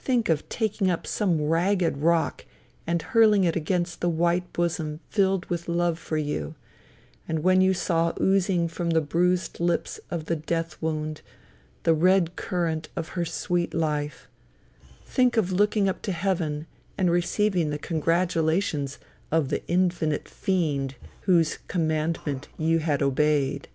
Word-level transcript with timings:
Think 0.00 0.28
of 0.28 0.48
taking 0.48 0.90
up 0.90 1.06
some 1.06 1.40
ragged 1.40 1.98
rock 1.98 2.44
and 2.84 3.00
hurling 3.00 3.44
it 3.44 3.54
against 3.54 4.00
the 4.00 4.08
white 4.08 4.52
bosom 4.52 4.98
filled 5.08 5.46
with 5.46 5.68
love 5.68 6.00
for 6.00 6.16
you; 6.16 6.56
and 7.28 7.44
when 7.44 7.60
you 7.60 7.72
saw 7.72 8.12
oozing 8.20 8.66
from 8.66 8.90
the 8.90 9.00
bruised 9.00 9.60
lips 9.60 10.00
of 10.10 10.24
the 10.24 10.34
death 10.34 10.82
wound, 10.82 11.20
the 11.84 11.94
red 11.94 12.34
current 12.34 12.88
of 12.96 13.10
her 13.10 13.24
sweet 13.24 13.72
life 13.72 14.26
think 15.04 15.36
of 15.36 15.52
looking 15.52 15.88
up 15.88 16.02
to 16.02 16.10
heaven 16.10 16.66
and 16.98 17.12
receiving 17.12 17.70
the 17.70 17.78
congratulations 17.78 18.98
of 19.30 19.48
the 19.48 19.64
infinite 19.68 20.28
fiend 20.28 20.96
whose 21.20 21.58
commandment 21.68 22.48
you 22.56 22.80
had 22.80 23.00
obeyed! 23.00 23.68